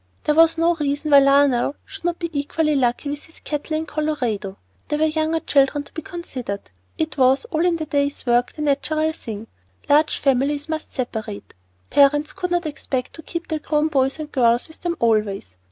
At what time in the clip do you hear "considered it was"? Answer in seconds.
6.01-7.45